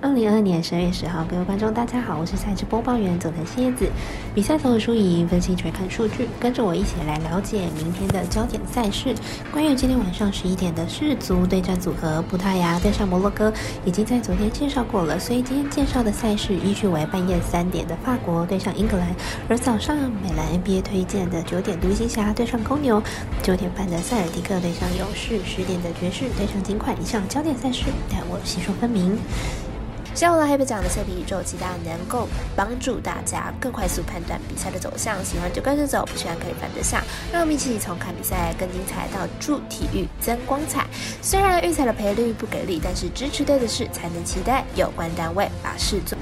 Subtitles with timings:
[0.00, 3.90] 二零二二年十二月十号，各位观众，大家好，我是赛事播报员佐藤蝎子。
[4.32, 9.12] 比赛从输赢分析全看数据，跟着我一起来了解明天的焦点赛事。
[9.50, 13.52] 关于今天晚上十一点的世足对战组合，葡萄牙对上摩洛哥，
[13.84, 19.08] 已经在昨天介绍过了，所以今天介绍的赛事依序为半夜三点的法国对上英格兰，
[19.48, 23.02] 而早上美兰 NBA 推荐的九点独行侠对上公牛，
[23.42, 26.94] 九点半的塞尔迪克对上勇士，十点的爵士对上金块。
[27.02, 29.18] 以上焦点赛事，待我细说分明。
[30.18, 35.24] 希望来黑白奖的测评宇宙，期待能够帮助大家更快速判断比赛的走向。
[35.24, 37.04] 喜欢就跟着走，不喜欢可以反着下。
[37.30, 40.84] 让我们一起从看比赛更精彩到助体育增光彩。
[41.22, 46.18] 虽然预赛的赔率不给力，但是支持对的事才能期待有关单位把事做。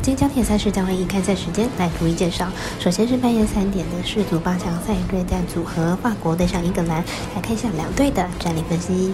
[0.00, 2.46] 今天焦点赛事将会以开赛时间来逐一介绍。
[2.78, 7.04] 首先是半夜三点的世足八强赛对战组合，法国对上英格兰。
[7.34, 9.12] 来看一下两队的战力分析。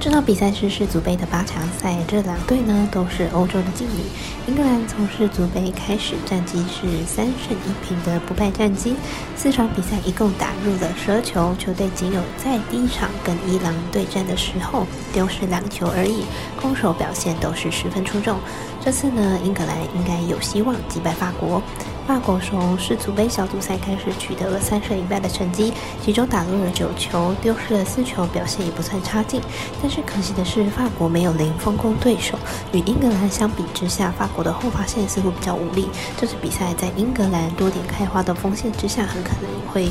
[0.00, 4.02] 这场比赛是世足杯的八强赛，这两队呢都是欧洲的劲旅。
[4.46, 8.94] 英格兰从世足杯开始战绩是三胜一平的不败战绩，
[9.36, 16.24] 四场比赛一共打入了十二球，球队仅有在第一场跟伊朗对战的时候丢失两球而已，
[16.60, 18.38] 攻守表现都是十分出众。
[18.84, 21.62] 这次呢，英格兰应该有希望击败法国。
[22.04, 25.72] 法国从世足杯小组赛开始取得了三胜一败的成绩，
[26.04, 29.40] 其中打入了九球，丢失了四球，表现也不算差劲。
[29.80, 32.36] 但是可惜的是，法国没有零封攻对手。
[32.72, 35.88] 与英格兰相比之下，法国的后防线似乎比较无力。
[36.20, 39.88] 这次比赛在英格兰多点开花的锋线之下，很可能会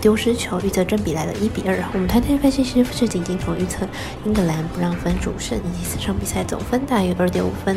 [0.00, 0.60] 丢失球。
[0.60, 1.76] 预测正比来了一比二。
[1.92, 3.84] 我们团队分析师是仅仅从预测
[4.24, 7.76] 英格兰不让分主胜以及四场比赛总分大于二点五分。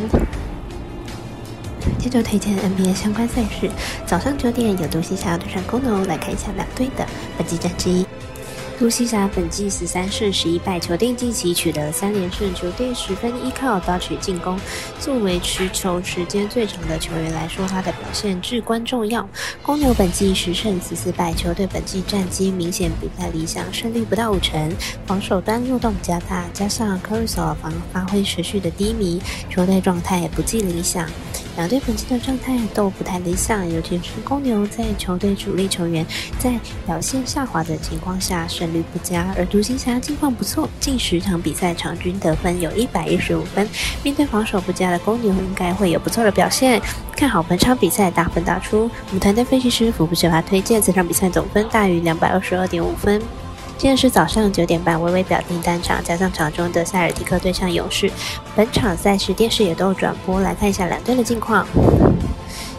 [1.98, 3.70] 接着推荐 NBA 相关赛事，
[4.06, 7.06] 早上九点有独行侠对上公牛，来看一下两队的
[7.38, 8.06] 本季战绩。
[8.78, 14.58] 独行侠本季十三胜十一败，球队近期取得三连胜，球队十分依靠抓取进攻。
[15.02, 19.28] 作为持球时间最长的球员来说，他的表现至关重要。
[19.62, 24.74] 公牛本季十胜十四败，球队本季战绩明显不太理想，胜率不到五成，
[25.06, 31.06] 防守端漏洞加大，加上科瑞索防发挥持续的低迷，球队状态也不尽理想。
[31.56, 36.06] 两队本季的状态都不太理想，尤其是公牛在球队主力球员
[36.40, 43.68] 在表现下滑的情况下，胜率不佳；而独行侠近况不错，近十场比赛场均得分有一百一十五分。
[44.04, 46.82] 面对防守不佳的公牛，应该会有不错的表现。
[47.16, 48.90] 看好本场比赛大分打出。
[49.08, 53.22] 我们团队分析师福布学华推荐这场比赛总分大于两百二十二点五分。
[53.80, 58.12] 今天是早上九点半，微微表定单场，加上场中的塞尔蒂克对上勇士，
[58.54, 61.66] 本场赛事电视也都有转播，来看一下两队的近况。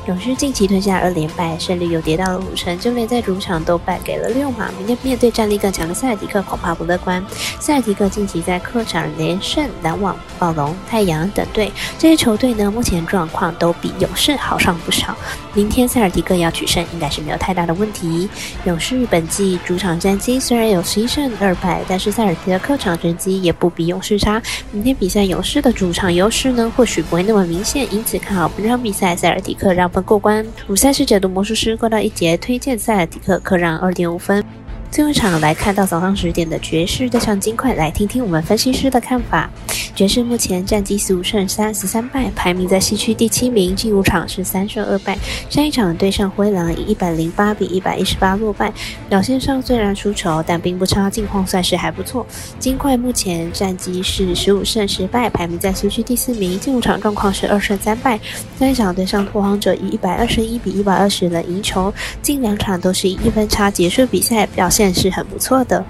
[0.06, 4.70] 勇士近期吞下二连败，胜率又跌到了五成，就连在主场都败给了六马。
[4.78, 7.22] 明天面对战力更强的塞尔迪克，恐怕不乐观。
[7.60, 15.14] 塞尔迪克近期在客场连胜篮网、暴龙、太阳等队，这些球队呢，目前状况都比勇士好上不少。
[15.52, 18.26] 明天塞尔迪克要取胜，应该是没有太大的问题。
[18.64, 24.42] 勇士本季主场战绩虽然有十一胜二败，但是塞尔迪克客场成绩也不比勇士差。
[24.72, 29.89] 明天比赛勇士的主场优势呢，或许不会那么明显，因此看好本场比赛塞尔迪克让。
[29.90, 34.42] 分过关，五赛事解读魔术师过到一节，推荐赛尔迪克客让二点五分。
[34.90, 39.48] 最后一场来看到早上十点的爵士对上金块，来听听我们分析师的看法。
[39.94, 43.76] 爵士目前战绩十五胜三十三败，排名在西区第七名。
[43.76, 45.18] 近五场是三胜二败，
[45.50, 48.72] 上一场对上灰狼以一百零八比一百一十八落败。
[49.10, 52.26] 表现上虽然输球，但并不差，近况算是还不错。
[52.58, 56.58] 金块目前战绩是十五胜十败，排名在西区第四名。
[56.58, 58.18] 近五场状况是二胜三败，
[58.58, 61.92] 上一场对上拓荒者以一百二十一比一百二十的赢球。
[62.22, 64.70] 近两场都是以一分差结束比赛，表。
[64.70, 65.84] 现是很不错的。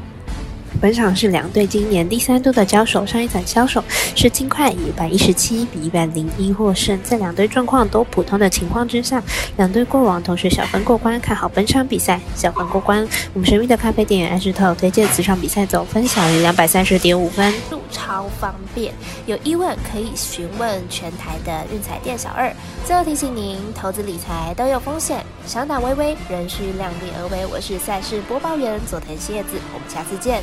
[0.81, 3.83] 本场是两队今年第三度的交手，上一场交手
[4.15, 6.99] 是金块以一百一十七比一百零一获胜。
[7.03, 9.23] 在两队状况都普通的情况之下，
[9.57, 13.07] 两队过往同时小分过关，看好本场比赛小分过关。
[13.35, 17.53] 我们神秘的咖啡店安石头推荐此场比赛总分小于两百三十点五分。
[17.91, 18.95] 超方便，
[19.27, 22.53] 有疑问可以询问全台的运彩店小二。
[22.87, 27.45] 最后提醒您，投资理财都有风险，想打微微仍需量力而为。
[27.47, 30.43] 我是赛事播报员佐藤蝎子，我们下次见。